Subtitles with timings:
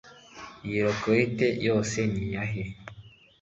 [0.67, 1.33] iyo racket
[1.67, 2.63] yose niyihe